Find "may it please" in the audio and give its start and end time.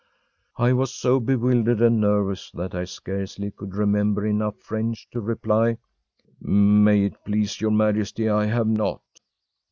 6.41-7.61